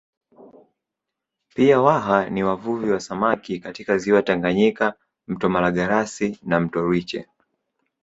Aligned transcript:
Pia 1.55 1.81
Waha 1.81 2.29
ni 2.29 2.43
wavuvi 2.43 2.89
wa 2.91 2.99
samaki 2.99 3.59
katika 3.59 3.97
ziwa 3.97 4.21
Tanganyika 4.23 4.93
mto 5.27 5.49
Malagarasi 5.49 6.39
na 6.43 6.59
Mto 6.59 6.81
Rwiche 6.81 7.27